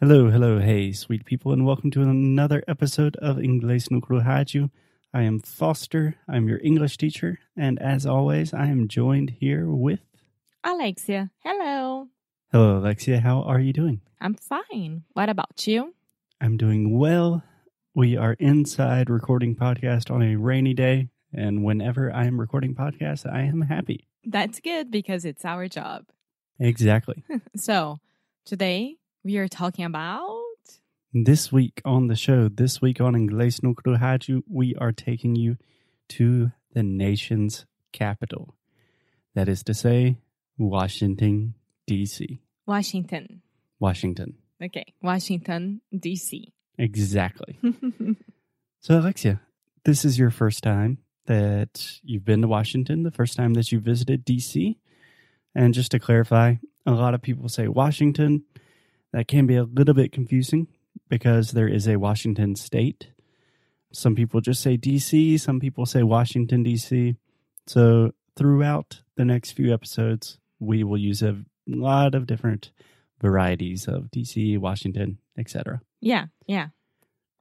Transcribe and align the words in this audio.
Hello, 0.00 0.30
hello, 0.30 0.60
hey, 0.60 0.92
sweet 0.92 1.24
people, 1.24 1.52
and 1.52 1.66
welcome 1.66 1.90
to 1.90 2.02
another 2.02 2.62
episode 2.68 3.16
of 3.16 3.38
Inglês 3.38 3.90
no 3.90 4.00
Rádio. 4.00 4.70
I 5.12 5.22
am 5.22 5.40
Foster, 5.40 6.14
I'm 6.28 6.46
your 6.48 6.60
English 6.62 6.98
teacher, 6.98 7.40
and 7.56 7.82
as 7.82 8.06
always, 8.06 8.54
I 8.54 8.66
am 8.66 8.86
joined 8.86 9.30
here 9.40 9.68
with. 9.68 9.98
Alexia, 10.62 11.32
hello. 11.42 12.06
Hello, 12.52 12.78
Alexia, 12.78 13.18
how 13.18 13.42
are 13.42 13.58
you 13.58 13.72
doing? 13.72 14.00
I'm 14.20 14.34
fine. 14.34 15.02
What 15.14 15.30
about 15.30 15.66
you? 15.66 15.96
I'm 16.40 16.56
doing 16.56 16.96
well. 16.96 17.42
We 17.92 18.16
are 18.16 18.36
inside 18.38 19.10
recording 19.10 19.56
podcast 19.56 20.12
on 20.14 20.22
a 20.22 20.36
rainy 20.36 20.74
day, 20.74 21.08
and 21.34 21.64
whenever 21.64 22.14
I 22.14 22.26
am 22.26 22.38
recording 22.38 22.76
podcast, 22.76 23.28
I 23.28 23.40
am 23.40 23.62
happy. 23.62 24.06
That's 24.24 24.60
good 24.60 24.92
because 24.92 25.24
it's 25.24 25.44
our 25.44 25.66
job. 25.66 26.04
Exactly. 26.60 27.24
So, 27.56 27.98
today 28.44 28.97
we 29.24 29.36
are 29.38 29.48
talking 29.48 29.84
about 29.84 30.42
This 31.12 31.50
week 31.52 31.80
on 31.84 32.08
the 32.08 32.16
show, 32.16 32.48
this 32.48 32.80
week 32.80 33.00
on 33.00 33.14
Inglês 33.14 33.62
no 33.62 33.74
Rádio, 33.74 34.42
we 34.48 34.74
are 34.76 34.92
taking 34.92 35.34
you 35.36 35.56
to 36.10 36.52
the 36.74 36.82
nation's 36.82 37.66
capital. 37.92 38.54
That 39.34 39.48
is 39.48 39.62
to 39.64 39.74
say, 39.74 40.18
Washington, 40.56 41.54
D.C. 41.86 42.40
Washington. 42.66 43.42
Washington. 43.78 44.34
Okay, 44.62 44.84
Washington, 45.02 45.80
D.C. 45.96 46.52
Exactly. 46.78 47.58
So, 48.80 48.96
Alexia, 48.96 49.40
this 49.84 50.04
is 50.04 50.20
your 50.20 50.30
first 50.30 50.62
time 50.62 50.98
that 51.26 51.98
you've 52.04 52.24
been 52.24 52.42
to 52.42 52.48
Washington, 52.48 53.02
the 53.02 53.10
first 53.10 53.36
time 53.36 53.54
that 53.54 53.72
you 53.72 53.80
visited 53.80 54.24
D.C. 54.24 54.78
And 55.52 55.74
just 55.74 55.90
to 55.90 55.98
clarify, 55.98 56.54
a 56.86 56.92
lot 56.92 57.12
of 57.12 57.20
people 57.20 57.48
say 57.48 57.66
Washington. 57.66 58.44
That 59.12 59.28
can 59.28 59.46
be 59.46 59.56
a 59.56 59.64
little 59.64 59.94
bit 59.94 60.12
confusing 60.12 60.68
because 61.08 61.52
there 61.52 61.68
is 61.68 61.88
a 61.88 61.96
Washington 61.96 62.56
state. 62.56 63.12
Some 63.92 64.14
people 64.14 64.40
just 64.40 64.62
say 64.62 64.76
D.C., 64.76 65.38
some 65.38 65.60
people 65.60 65.86
say 65.86 66.02
Washington, 66.02 66.62
D.C. 66.62 67.16
So, 67.66 68.12
throughout 68.36 69.02
the 69.16 69.24
next 69.24 69.52
few 69.52 69.72
episodes, 69.72 70.38
we 70.60 70.84
will 70.84 70.98
use 70.98 71.22
a 71.22 71.42
lot 71.66 72.14
of 72.14 72.26
different 72.26 72.70
varieties 73.20 73.88
of 73.88 74.10
D.C., 74.10 74.58
Washington, 74.58 75.18
etc. 75.38 75.80
yeah, 76.00 76.26
yeah. 76.46 76.68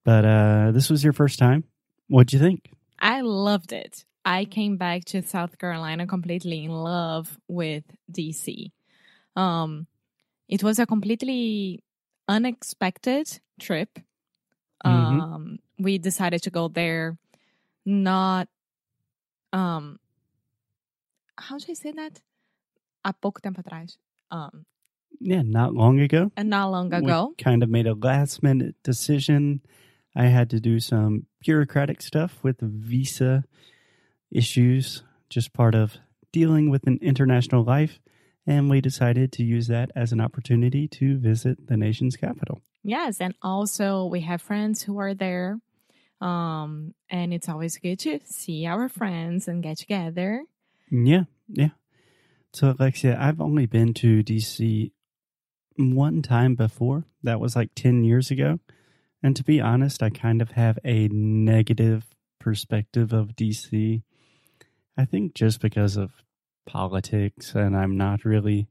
But 0.06 0.24
uh, 0.24 0.72
this 0.72 0.90
was 0.90 1.04
your 1.04 1.12
first 1.12 1.38
time. 1.38 1.66
What'd 2.08 2.31
you 2.31 2.40
think? 2.40 2.72
I 2.98 3.22
loved 3.22 3.74
it. 3.74 4.06
I 4.24 4.46
came 4.46 4.78
back 4.78 5.06
to 5.06 5.22
South 5.22 5.58
Carolina 5.58 6.08
completely 6.08 6.64
in 6.64 6.72
love 6.72 7.38
with 7.48 7.84
DC. 8.12 8.72
Um, 9.36 9.88
it 10.48 10.64
was 10.64 10.80
a 10.80 10.86
completely 10.86 11.84
unexpected 12.28 13.40
trip. 13.59 14.00
Mhm. 14.86 15.22
Um, 15.22 15.59
we 15.80 15.98
decided 15.98 16.42
to 16.44 16.50
go 16.52 16.67
there, 16.67 17.17
not 17.86 18.48
um, 19.53 19.98
how 21.38 21.58
should 21.58 21.72
I 21.72 21.73
say 21.73 21.92
that? 21.94 22.22
Há 23.06 23.14
pouco 23.14 23.40
tempo 23.42 23.62
atrás. 23.62 23.98
Um, 24.30 24.66
Yeah, 25.20 25.42
not 25.42 25.73
long 25.73 26.00
ago. 26.00 26.31
and 26.36 26.50
not 26.50 26.70
long 26.70 26.90
we 26.90 26.98
ago. 26.98 27.34
kind 27.38 27.64
of 27.64 27.70
made 27.70 27.88
a 27.88 27.95
last 27.95 28.44
minute 28.44 28.75
decision. 28.84 29.62
I 30.16 30.25
had 30.28 30.50
to 30.52 30.59
do 30.59 30.80
some 30.80 31.25
bureaucratic 31.40 32.02
stuff 32.02 32.44
with 32.44 32.59
visa 32.62 33.45
issues, 34.31 35.03
just 35.30 35.53
part 35.53 35.73
of 35.75 35.98
dealing 36.31 36.70
with 36.70 36.86
an 36.88 36.98
international 37.02 37.64
life. 37.64 38.00
And 38.48 38.70
we 38.70 38.80
decided 38.80 39.34
to 39.34 39.44
use 39.44 39.67
that 39.67 39.92
as 39.94 40.14
an 40.14 40.22
opportunity 40.22 40.88
to 40.88 41.17
visit 41.17 41.67
the 41.67 41.76
nation's 41.78 42.16
capital. 42.16 42.62
Yes, 42.81 43.20
and 43.20 43.36
also 43.42 44.06
we 44.06 44.22
have 44.22 44.42
friends 44.42 44.81
who 44.81 44.98
are 45.00 45.14
there. 45.14 45.59
Um, 46.22 46.94
and 47.09 47.34
it's 47.34 47.50
always 47.50 47.78
good 47.78 48.00
to 48.00 48.20
see 48.23 48.66
our 48.66 48.90
friends 48.90 49.48
and 49.48 49.62
get 49.62 49.78
together. 49.78 50.44
Yeah, 50.90 51.24
yeah. 51.50 51.69
So, 52.53 52.74
Alexia, 52.80 53.18
I've 53.19 53.41
only 53.41 53.66
been 53.66 53.94
to 53.96 54.24
DC 54.24 54.91
one 55.75 56.22
time 56.22 56.56
before. 56.56 57.03
That 57.24 57.40
was 57.40 57.56
like 57.56 57.72
10 57.75 58.03
years 58.03 58.31
ago. 58.31 58.59
And 59.22 59.35
to 59.35 59.44
be 59.44 59.59
honest, 59.59 60.02
I 60.02 60.09
kind 60.09 60.41
of 60.41 60.52
have 60.52 60.79
a 60.84 61.08
negative 61.09 62.06
perspective 62.40 63.14
of 63.14 63.35
DC. 63.35 64.02
I 64.97 65.06
think 65.06 65.35
just 65.35 65.59
because 65.59 65.97
of 65.97 66.12
politics, 66.67 67.55
and 67.55 67.75
I'm 67.75 67.97
not 67.97 68.23
really 68.25 68.67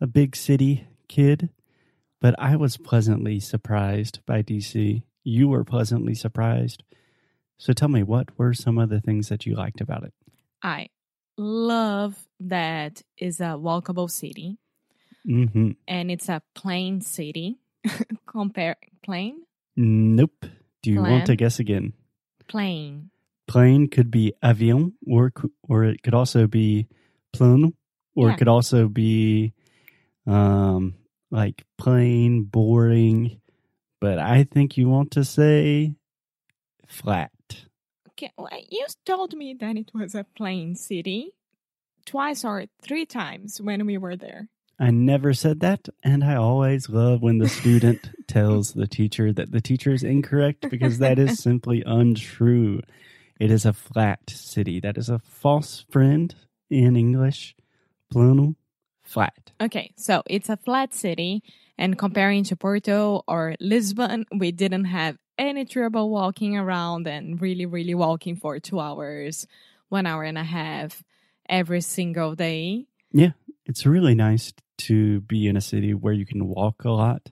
a 0.00 0.06
big 0.06 0.34
city 0.34 0.88
kid, 1.08 1.50
but 2.20 2.34
I 2.38 2.56
was 2.56 2.76
pleasantly 2.76 3.38
surprised 3.38 4.20
by 4.26 4.42
DC. 4.42 5.02
You 5.22 5.48
were 5.48 5.64
pleasantly 5.64 6.14
surprised. 6.14 6.82
So 7.58 7.72
tell 7.72 7.88
me, 7.88 8.02
what 8.02 8.36
were 8.38 8.54
some 8.54 8.78
of 8.78 8.88
the 8.88 9.00
things 9.00 9.28
that 9.28 9.46
you 9.46 9.54
liked 9.54 9.80
about 9.80 10.04
it? 10.04 10.14
I 10.62 10.88
love 11.36 12.26
that 12.40 13.02
it's 13.16 13.40
a 13.40 13.54
walkable 13.58 14.10
city 14.10 14.58
Mm-hmm. 15.26 15.72
and 15.86 16.10
it's 16.10 16.28
a 16.28 16.40
plain 16.54 17.00
city. 17.02 17.58
Compare 18.26 18.76
plain, 19.04 19.42
Nope. 19.76 20.46
Do 20.82 20.90
you 20.90 21.02
want 21.02 21.26
to 21.26 21.36
guess 21.36 21.58
again? 21.58 21.92
plain. 22.46 23.10
Plane 23.46 23.88
could 23.88 24.10
be 24.10 24.32
avion, 24.42 24.92
or 25.06 25.32
or 25.68 25.84
it 25.84 26.02
could 26.02 26.14
also 26.14 26.46
be 26.46 26.86
plane, 27.32 27.74
or 28.14 28.28
Yeah. 28.28 28.34
it 28.34 28.38
could 28.38 28.48
also 28.48 28.88
be 28.88 29.52
um 30.26 30.94
like 31.30 31.64
plain, 31.76 32.44
boring. 32.44 33.40
But 34.00 34.18
I 34.18 34.44
think 34.44 34.76
you 34.76 34.88
want 34.88 35.10
to 35.12 35.24
say 35.24 35.94
flat. 36.86 37.32
Okay, 38.10 38.32
well, 38.36 38.48
you 38.70 38.86
told 39.04 39.34
me 39.34 39.54
that 39.60 39.76
it 39.76 39.90
was 39.94 40.14
a 40.14 40.24
plain 40.36 40.74
city 40.74 41.32
twice 42.06 42.44
or 42.44 42.66
three 42.82 43.06
times 43.06 43.60
when 43.60 43.86
we 43.86 43.98
were 43.98 44.16
there. 44.16 44.48
I 44.80 44.90
never 44.90 45.34
said 45.34 45.60
that, 45.60 45.88
and 46.04 46.22
I 46.22 46.36
always 46.36 46.88
love 46.88 47.20
when 47.20 47.38
the 47.38 47.48
student 47.48 48.10
tells 48.28 48.72
the 48.72 48.86
teacher 48.86 49.32
that 49.32 49.50
the 49.50 49.60
teacher 49.60 49.92
is 49.92 50.04
incorrect 50.04 50.70
because 50.70 50.98
that 50.98 51.18
is 51.18 51.38
simply 51.42 51.82
untrue. 51.84 52.80
It 53.40 53.50
is 53.50 53.66
a 53.66 53.72
flat 53.72 54.30
city. 54.30 54.78
That 54.80 54.96
is 54.96 55.08
a 55.08 55.18
false 55.18 55.84
friend 55.90 56.34
in 56.70 56.96
English. 56.96 57.54
Plano, 58.10 58.54
flat. 59.02 59.52
Okay, 59.60 59.92
so 59.96 60.22
it's 60.26 60.48
a 60.48 60.56
flat 60.56 60.94
city, 60.94 61.42
and 61.76 61.98
comparing 61.98 62.44
to 62.44 62.56
Porto 62.56 63.22
or 63.28 63.54
Lisbon, 63.60 64.24
we 64.34 64.52
didn't 64.52 64.86
have 64.86 65.18
any 65.38 65.64
trouble 65.64 66.10
walking 66.10 66.56
around 66.56 67.06
and 67.06 67.40
really, 67.40 67.66
really 67.66 67.94
walking 67.94 68.36
for 68.36 68.58
two 68.58 68.80
hours, 68.80 69.46
one 69.88 70.06
hour 70.06 70.22
and 70.22 70.38
a 70.38 70.44
half 70.44 71.04
every 71.48 71.80
single 71.80 72.34
day. 72.34 72.86
Yeah, 73.12 73.32
it's 73.66 73.86
really 73.86 74.14
nice 74.14 74.52
to 74.78 75.20
be 75.22 75.46
in 75.46 75.56
a 75.56 75.60
city 75.60 75.94
where 75.94 76.12
you 76.12 76.26
can 76.26 76.46
walk 76.48 76.84
a 76.84 76.90
lot. 76.90 77.30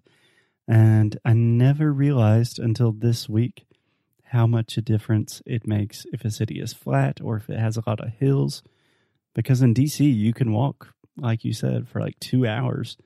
And 0.69 1.19
I 1.25 1.32
never 1.32 1.92
realized 1.92 2.58
until 2.58 2.92
this 2.92 3.28
week 3.28 3.66
how 4.25 4.46
much 4.46 4.76
a 4.76 4.82
difference 4.82 5.42
it 5.46 5.66
makes 5.66 6.06
if 6.12 6.25
a 6.25 6.30
city 6.30 6.60
is 6.60 6.72
flat 6.72 7.20
or 7.22 7.36
if 7.36 7.48
it 7.48 7.58
has 7.58 7.76
a 7.76 7.82
lot 7.86 8.00
of 8.00 8.10
hills. 8.19 8.62
Because 9.36 9.60
in 9.60 9.74
DC, 9.74 10.00
you 10.00 10.32
can 10.32 10.50
walk, 10.50 10.94
like 11.19 11.44
you 11.44 11.52
said, 11.52 11.86
for 11.88 12.00
like 12.00 12.19
two 12.19 12.47
hours 12.47 12.97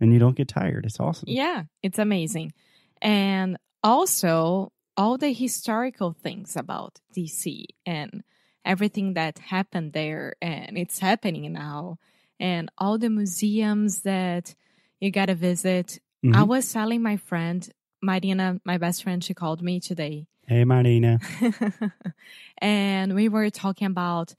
and 0.00 0.10
you 0.12 0.18
don't 0.18 0.34
get 0.34 0.48
tired. 0.48 0.86
It's 0.86 0.98
awesome. 0.98 1.28
Yeah, 1.28 1.64
it's 1.82 1.98
amazing. 1.98 2.54
And 3.02 3.58
also, 3.84 4.72
all 4.96 5.18
the 5.18 5.32
historical 5.34 6.12
things 6.14 6.56
about 6.56 6.98
DC 7.14 7.66
and 7.84 8.24
everything 8.64 9.12
that 9.14 9.38
happened 9.38 9.92
there 9.92 10.34
and 10.40 10.78
it's 10.78 10.98
happening 10.98 11.52
now, 11.52 11.98
and 12.40 12.70
all 12.78 12.96
the 12.98 13.10
museums 13.10 14.02
that 14.02 14.54
you 14.98 15.10
got 15.10 15.26
to 15.26 15.34
visit. 15.34 16.00
I 16.24 16.42
Mhm. 16.42 16.48
was 16.48 16.72
telling 16.72 17.02
my 17.02 17.18
friend, 17.18 17.68
Marina, 18.02 18.60
my 18.64 18.78
best 18.78 19.02
friend, 19.02 19.22
she 19.22 19.34
called 19.34 19.60
me 19.62 19.78
today. 19.78 20.26
Hey, 20.48 20.64
Marina. 20.64 21.18
and 22.58 23.14
we 23.14 23.28
were 23.28 23.50
talking 23.50 23.86
about 23.86 24.34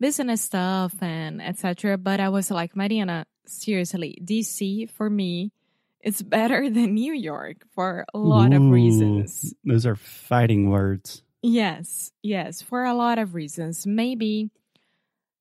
business 0.00 0.42
stuff 0.42 0.94
and 1.00 1.42
etc. 1.42 1.98
But 1.98 2.20
I 2.20 2.28
was 2.28 2.50
like, 2.50 2.76
Mariana, 2.76 3.26
seriously, 3.46 4.18
DC 4.22 4.90
for 4.90 5.08
me 5.10 5.52
is 6.02 6.22
better 6.22 6.70
than 6.76 6.94
New 6.94 7.12
York 7.14 7.64
for 7.74 8.04
a 8.14 8.18
lot 8.18 8.52
of 8.52 8.62
reasons. 8.62 9.54
Those 9.64 9.86
are 9.86 9.96
fighting 9.96 10.70
words. 10.70 11.22
Yes, 11.42 12.10
yes, 12.22 12.62
for 12.62 12.84
a 12.84 12.94
lot 12.94 13.18
of 13.18 13.34
reasons. 13.34 13.86
Maybe 13.86 14.50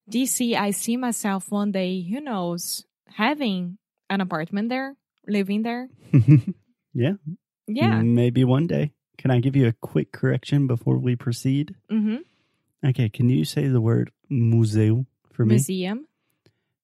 DC, 0.10 0.56
I 0.56 0.72
see 0.72 0.96
myself 0.96 1.52
one 1.52 1.72
day, 1.72 2.02
who 2.02 2.22
knows, 2.22 2.86
having 3.08 3.78
an 4.10 4.22
apartment 4.22 4.70
there, 4.70 4.96
living 5.28 5.64
there. 5.64 5.90
yeah. 6.94 7.14
Yeah. 7.68 8.02
Maybe 8.02 8.44
one 8.44 8.68
day. 8.68 8.92
Can 9.18 9.32
I 9.32 9.40
give 9.40 9.56
you 9.56 9.68
a 9.68 9.74
quick 9.74 10.12
correction 10.12 10.68
before 10.68 10.98
we 10.98 11.16
proceed? 11.16 11.76
hmm 11.90 12.18
Okay. 12.86 13.10
Can 13.10 13.28
you 13.28 13.44
say 13.44 13.68
the 13.68 13.82
word 13.82 14.12
museu 14.30 15.06
for 15.32 15.46
me? 15.46 15.56
Museum. 15.56 16.08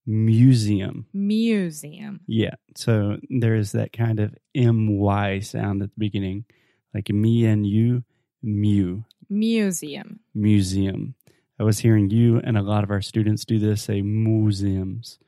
museum. 0.05 1.05
Museum. 1.13 2.19
Yeah. 2.27 2.55
So 2.75 3.17
there 3.29 3.55
is 3.55 3.71
that 3.71 3.93
kind 3.93 4.19
of 4.19 4.35
my 4.55 5.39
sound 5.39 5.81
at 5.81 5.89
the 5.89 5.99
beginning, 5.99 6.45
like 6.93 7.09
me 7.09 7.45
and 7.45 7.65
you, 7.65 8.03
mu, 8.41 9.01
Museum. 9.29 10.19
museum. 10.35 11.15
I 11.59 11.63
was 11.63 11.79
hearing 11.79 12.09
you 12.09 12.39
and 12.43 12.57
a 12.57 12.61
lot 12.61 12.83
of 12.83 12.91
our 12.91 13.01
students 13.01 13.45
do 13.45 13.59
this, 13.59 13.83
say 13.83 14.01
museums, 14.01 15.19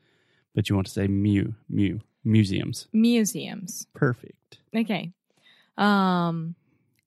but 0.54 0.68
you 0.68 0.74
want 0.74 0.86
to 0.88 0.92
say 0.92 1.06
mu, 1.06 1.52
mu, 1.68 1.98
museums. 2.24 2.88
Museums. 2.92 3.86
Perfect. 3.94 4.58
Okay. 4.74 5.12
Um 5.78 6.54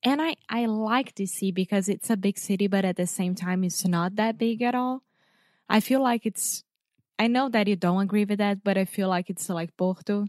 and 0.02 0.20
I 0.20 0.36
I 0.48 0.66
like 0.66 1.14
DC 1.14 1.52
because 1.54 1.88
it's 1.88 2.10
a 2.10 2.16
big 2.16 2.38
city 2.38 2.66
but 2.66 2.84
at 2.84 2.96
the 2.96 3.06
same 3.06 3.34
time 3.34 3.64
it's 3.64 3.86
not 3.86 4.16
that 4.16 4.38
big 4.38 4.62
at 4.62 4.74
all. 4.74 5.02
I 5.68 5.80
feel 5.80 6.02
like 6.02 6.26
it's 6.26 6.64
I 7.18 7.26
know 7.26 7.48
that 7.50 7.68
you 7.68 7.76
don't 7.76 8.02
agree 8.02 8.24
with 8.24 8.38
that, 8.38 8.64
but 8.64 8.78
I 8.78 8.86
feel 8.86 9.08
like 9.08 9.28
it's 9.28 9.48
like 9.48 9.76
Porto 9.76 10.26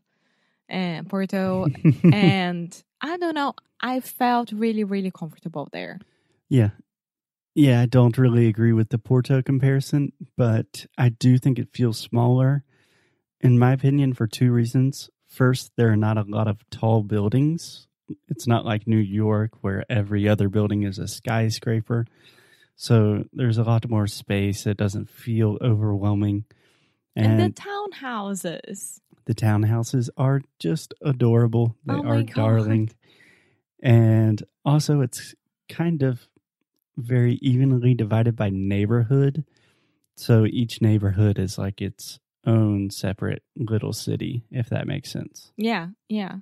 and 0.68 1.10
Porto 1.10 1.68
and 2.04 2.84
I 3.02 3.18
don't 3.18 3.36
know, 3.36 3.54
I 3.80 4.00
felt 4.00 4.52
really 4.52 4.84
really 4.84 5.12
comfortable 5.12 5.68
there. 5.72 6.00
yeah. 6.50 6.72
Yeah, 7.54 7.82
I 7.82 7.86
don't 7.86 8.18
really 8.18 8.48
agree 8.48 8.72
with 8.72 8.90
the 8.90 8.98
Porto 8.98 9.42
comparison, 9.42 10.14
but 10.38 10.86
I 10.98 11.10
do 11.10 11.38
think 11.38 11.60
it 11.60 11.68
feels 11.74 11.98
smaller, 11.98 12.64
in 13.42 13.60
my 13.60 13.74
opinion, 13.74 14.14
for 14.14 14.26
two 14.26 14.54
reasons. 14.54 15.10
First, 15.28 15.74
there 15.76 15.90
are 15.92 15.98
not 15.98 16.18
a 16.18 16.24
lot 16.24 16.48
of 16.48 16.64
tall 16.70 17.04
buildings. 17.04 17.88
It's 18.28 18.48
not 18.48 18.66
like 18.66 18.88
New 18.88 18.98
York, 18.98 19.52
where 19.62 19.84
every 19.90 20.28
other 20.28 20.50
building 20.50 20.84
is 20.84 21.00
a 21.00 21.08
skyscraper. 21.08 22.06
So 22.76 23.26
there's 23.34 23.58
a 23.58 23.64
lot 23.64 23.88
more 23.90 24.08
space. 24.08 24.66
It 24.66 24.78
doesn't 24.78 25.10
feel 25.10 25.58
overwhelming. 25.62 26.46
And, 27.16 27.40
And, 27.42 27.54
the 27.56 27.62
townhouses. 27.62 29.00
the 29.26 29.36
townhouses 29.36 30.10
are 30.18 30.42
just 30.60 30.94
adorable. 31.02 31.76
They 31.86 31.94
Oh 31.94 32.04
are 32.06 32.24
God. 32.24 32.34
darling. 32.36 32.90
And 33.84 34.44
also, 34.66 35.02
it's 35.02 35.34
kind 35.70 36.04
of 36.04 36.28
very 36.98 37.36
evenly 37.42 37.94
divided 37.94 38.36
by 38.36 38.50
neighborhood. 38.50 39.44
So 40.16 40.46
each 40.46 40.82
neighborhood 40.82 41.40
is 41.40 41.58
like 41.58 41.82
its 41.82 42.20
own 42.46 42.90
separate 42.90 43.44
little 43.56 43.94
city, 43.94 44.44
if 44.52 44.70
that 44.70 44.88
makes 44.88 45.12
sense. 45.12 45.52
Yeah, 45.58 45.90
yeah. 46.10 46.38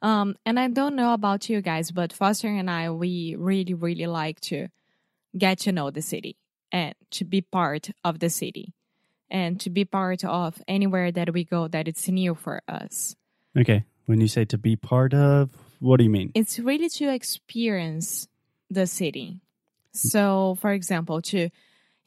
Um, 0.00 0.36
and 0.46 0.60
I 0.60 0.68
don't 0.68 0.94
know 0.94 1.12
about 1.12 1.48
you 1.48 1.60
guys, 1.60 1.90
but 1.90 2.12
Foster 2.12 2.48
and 2.48 2.70
I, 2.70 2.90
we 2.90 3.34
really, 3.36 3.74
really 3.74 4.06
like 4.06 4.40
to 4.42 4.68
get 5.36 5.58
to 5.60 5.72
know 5.72 5.90
the 5.90 6.02
city 6.02 6.36
and 6.70 6.94
to 7.10 7.24
be 7.24 7.40
part 7.40 7.90
of 8.04 8.18
the 8.20 8.30
city 8.30 8.74
and 9.30 9.60
to 9.60 9.70
be 9.70 9.84
part 9.84 10.24
of 10.24 10.62
anywhere 10.68 11.10
that 11.12 11.32
we 11.32 11.44
go 11.44 11.68
that 11.68 11.88
it's 11.88 12.08
new 12.08 12.34
for 12.34 12.62
us. 12.68 13.16
Okay. 13.56 13.84
When 14.06 14.20
you 14.20 14.28
say 14.28 14.44
to 14.46 14.58
be 14.58 14.76
part 14.76 15.12
of, 15.12 15.50
what 15.80 15.98
do 15.98 16.04
you 16.04 16.10
mean? 16.10 16.32
It's 16.34 16.58
really 16.58 16.88
to 16.90 17.12
experience 17.12 18.28
the 18.70 18.86
city. 18.86 19.40
So, 19.92 20.56
for 20.60 20.72
example, 20.72 21.20
to 21.22 21.50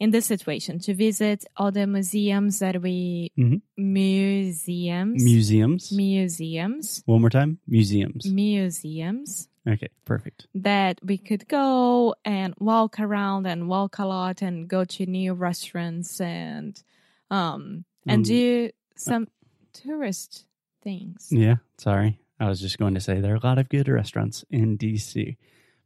in 0.02 0.10
this 0.12 0.26
situation, 0.26 0.80
to 0.80 0.94
visit 0.96 1.40
all 1.58 1.72
the 1.72 1.86
museums 1.86 2.58
that 2.60 2.82
we 2.82 3.30
Mhm. 3.38 3.62
museums 3.78 5.24
Museums. 5.24 5.92
museums 5.92 7.04
One 7.06 7.22
more 7.22 7.30
time. 7.30 7.60
Museums. 7.68 8.24
museums 8.26 9.48
Okay. 9.68 9.90
Perfect. 10.06 10.48
that 10.56 11.00
we 11.04 11.18
could 11.20 11.48
go 11.48 12.16
and 12.26 12.54
walk 12.60 13.00
around 13.00 13.46
and 13.46 13.68
walk 13.68 14.00
a 14.00 14.06
lot 14.06 14.42
and 14.42 14.68
go 14.68 14.84
to 14.86 15.06
new 15.06 15.34
restaurants 15.34 16.20
and 16.20 16.82
um 17.30 17.86
and 18.08 18.20
Um, 18.22 18.24
do 18.24 18.70
some 18.96 19.28
tourist 19.74 20.46
things. 20.82 21.28
Yeah, 21.32 21.58
sorry. 21.78 22.20
I 22.40 22.50
was 22.50 22.60
just 22.60 22.80
going 22.80 22.96
to 22.96 23.00
say 23.00 23.22
there 23.22 23.34
are 23.34 23.44
a 23.44 23.48
lot 23.52 23.60
of 23.60 23.70
good 23.70 23.88
restaurants 23.88 24.44
in 24.50 24.78
DC. 24.78 25.38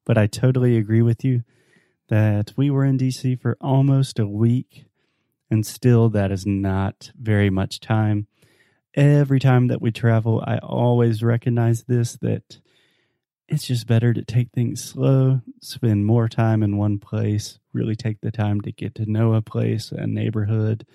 But 0.06 0.18
I 0.18 0.28
totally 0.28 0.78
agree 0.78 1.02
with 1.02 1.26
you 1.26 1.44
that 2.10 2.54
we 2.56 2.70
were 2.70 2.86
in 2.86 2.98
DC 2.98 3.40
for 3.40 3.58
almost 3.60 4.20
a 4.20 4.28
week, 4.28 4.86
and 5.50 5.66
still 5.66 6.10
that 6.10 6.32
is 6.32 6.46
not 6.46 7.12
very 7.20 7.50
much 7.50 7.80
time. 7.80 8.28
Every 8.94 9.40
time 9.40 9.68
that 9.68 9.82
we 9.82 9.92
travel, 9.92 10.44
I 10.46 10.58
always 10.60 11.22
recognize 11.22 11.84
this 11.84 12.18
that 12.22 12.60
it's 13.48 13.68
just 13.68 13.88
better 13.88 14.14
to 14.14 14.24
take 14.24 14.52
things 14.52 14.84
slow, 14.84 15.42
spend 15.62 16.06
more 16.06 16.28
time 16.28 16.64
in 16.64 16.78
one 16.78 16.98
place, 16.98 17.60
really 17.74 17.96
take 17.96 18.22
the 18.22 18.32
time 18.32 18.62
to 18.62 18.72
get 18.72 18.96
to 18.96 19.10
know 19.10 19.34
a 19.34 19.42
place, 19.42 19.92
a 19.92 20.08
neighborhood, 20.08 20.86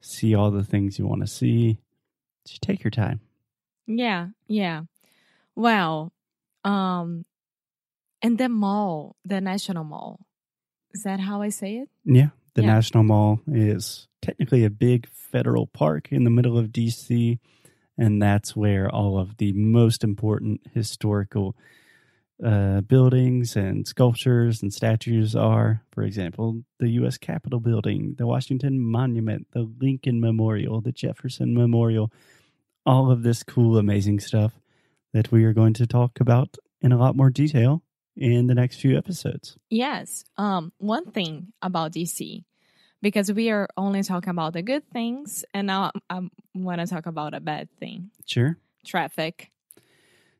see 0.00 0.34
all 0.34 0.50
the 0.50 0.64
things 0.64 0.98
you 0.98 1.06
want 1.06 1.20
to 1.20 1.28
see. 1.28 1.78
Just 2.46 2.62
take 2.62 2.82
your 2.82 2.90
time. 2.90 3.20
Yeah, 3.86 4.28
yeah. 4.48 4.82
Well, 5.54 6.12
um 6.64 7.24
and 8.20 8.38
the 8.38 8.48
mall, 8.48 9.16
the 9.24 9.40
National 9.40 9.84
Mall. 9.84 10.20
Is 10.94 11.02
that 11.04 11.20
how 11.20 11.42
I 11.42 11.48
say 11.48 11.76
it? 11.76 11.88
Yeah, 12.04 12.30
the 12.54 12.62
Yeah. 12.62 12.74
National 12.74 13.02
Mall 13.02 13.40
is 13.46 14.08
technically 14.20 14.64
a 14.64 14.70
big 14.70 15.08
federal 15.10 15.66
park 15.66 16.12
in 16.12 16.24
the 16.24 16.30
middle 16.30 16.58
of 16.58 16.68
DC, 16.68 17.38
and 17.96 18.22
that's 18.22 18.54
where 18.54 18.90
all 18.90 19.18
of 19.18 19.38
the 19.38 19.52
most 19.52 20.04
important 20.04 20.60
historical 20.72 21.56
uh, 22.42 22.80
buildings 22.80 23.54
and 23.54 23.86
sculptures 23.86 24.62
and 24.62 24.72
statues 24.72 25.36
are. 25.36 25.84
For 25.92 26.02
example, 26.02 26.62
the 26.78 26.88
U.S. 26.90 27.16
Capitol 27.16 27.60
building, 27.60 28.16
the 28.18 28.26
Washington 28.26 28.80
Monument, 28.80 29.46
the 29.52 29.70
Lincoln 29.80 30.20
Memorial, 30.20 30.80
the 30.80 30.92
Jefferson 30.92 31.54
Memorial, 31.54 32.12
all 32.84 33.10
of 33.10 33.22
this 33.22 33.42
cool, 33.42 33.78
amazing 33.78 34.18
stuff 34.18 34.52
that 35.12 35.30
we 35.30 35.44
are 35.44 35.52
going 35.52 35.74
to 35.74 35.86
talk 35.86 36.18
about 36.18 36.56
in 36.80 36.90
a 36.90 36.98
lot 36.98 37.14
more 37.14 37.30
detail 37.30 37.82
in 38.16 38.46
the 38.46 38.54
next 38.54 38.80
few 38.80 38.96
episodes. 38.96 39.56
Yes. 39.70 40.24
Um 40.36 40.72
one 40.78 41.10
thing 41.10 41.52
about 41.62 41.92
DC 41.92 42.44
because 43.00 43.32
we 43.32 43.50
are 43.50 43.68
only 43.76 44.02
talking 44.02 44.30
about 44.30 44.52
the 44.52 44.62
good 44.62 44.88
things 44.92 45.44
and 45.52 45.66
now 45.66 45.90
I 46.08 46.20
want 46.54 46.80
to 46.80 46.86
talk 46.86 47.06
about 47.06 47.34
a 47.34 47.40
bad 47.40 47.68
thing. 47.78 48.10
Sure. 48.26 48.56
Traffic. 48.86 49.50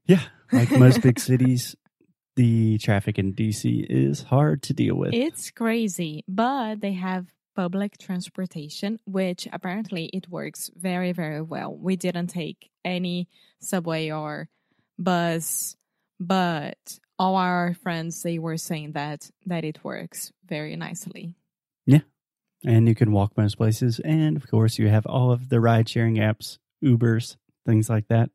Yeah, 0.07 0.23
like 0.51 0.71
most 0.73 1.01
big 1.01 1.21
cities, 1.31 1.77
the 2.37 2.79
traffic 2.79 3.19
in 3.19 3.35
DC 3.35 3.87
is 3.89 4.23
hard 4.23 4.63
to 4.65 4.75
deal 4.75 4.97
with. 4.97 5.15
It's 5.15 5.51
crazy, 5.51 6.25
but 6.27 6.81
they 6.81 6.95
have 6.95 7.27
public 7.55 7.99
transportation, 7.99 8.99
which 9.05 9.47
apparently 9.53 10.07
it 10.07 10.29
works 10.29 10.71
very, 10.75 11.13
very 11.13 11.43
well. 11.43 11.75
We 11.75 11.97
didn't 11.97 12.29
take 12.29 12.71
any 12.85 13.29
subway 13.61 14.11
or 14.11 14.49
bus, 14.99 15.77
but 16.19 16.99
all 17.23 17.37
our 17.37 17.73
friends 17.85 18.25
they 18.25 18.41
were 18.41 18.57
saying 18.57 18.91
that 18.93 19.31
that 19.47 19.63
it 19.63 19.85
works 19.85 20.33
very 20.45 20.75
nicely. 20.75 21.37
Yeah. 21.87 22.01
And 22.65 22.89
you 22.89 22.97
can 22.97 23.13
walk 23.13 23.37
most 23.37 23.57
places. 23.59 24.01
And 24.01 24.37
of 24.37 24.49
course, 24.51 24.77
you 24.77 24.89
have 24.89 25.07
all 25.07 25.31
of 25.31 25.49
the 25.49 25.61
ride 25.61 25.89
sharing 25.89 26.17
apps, 26.17 26.59
Ubers, 26.85 27.37
things 27.65 27.89
like 27.89 28.09
that. 28.09 28.31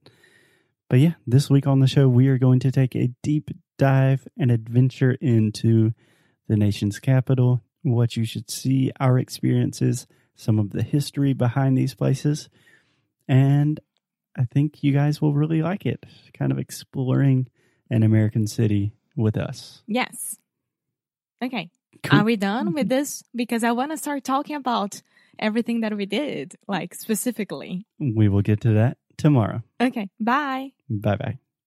But 0.90 1.00
yeah, 1.00 1.16
this 1.26 1.50
week 1.50 1.68
on 1.68 1.82
the 1.82 1.88
show, 1.88 2.08
we 2.08 2.30
are 2.30 2.38
going 2.38 2.62
to 2.62 2.72
take 2.72 2.96
a 2.96 3.10
deep 3.22 3.52
dive 3.78 4.26
and 4.38 4.52
adventure 4.52 5.18
into 5.20 5.92
the 6.48 6.56
nation's 6.56 6.98
capital, 6.98 7.62
what 7.82 8.16
you 8.16 8.24
should 8.24 8.50
see, 8.50 8.94
our 9.02 9.20
experiences, 9.20 10.08
some 10.34 10.60
of 10.60 10.70
the 10.70 10.84
history 10.84 11.34
behind 11.34 11.78
these 11.78 11.94
places. 11.94 12.48
And 13.28 13.82
I 14.38 14.46
think 14.46 14.82
you 14.82 14.94
guys 14.94 15.22
will 15.22 15.34
really 15.34 15.62
like 15.62 15.86
it, 15.86 16.06
kind 16.34 16.54
of 16.54 16.58
exploring 16.58 17.50
an 17.90 18.04
American 18.04 18.48
city 18.48 18.94
with 19.16 19.38
us. 19.38 19.82
Yes. 19.88 20.38
Okay. 21.44 21.70
Cool. 22.04 22.20
Are 22.20 22.24
we 22.24 22.36
done 22.36 22.74
with 22.74 22.90
mm-hmm. 22.90 22.98
this? 23.00 23.24
Because 23.36 23.64
I 23.64 23.72
want 23.72 23.92
to 23.92 23.98
start 23.98 24.24
talking 24.24 24.56
about 24.56 25.02
everything 25.40 25.82
that 25.82 25.96
we 25.96 26.06
did, 26.06 26.56
like 26.68 26.94
specifically. 26.94 27.86
We 28.00 28.30
will 28.30 28.42
get 28.42 28.62
to 28.62 28.74
that 28.74 28.98
tomorrow. 29.18 29.64
Okay. 29.82 30.10
Bye. 30.20 30.74
Bye 30.90 31.16
bye. 31.16 31.40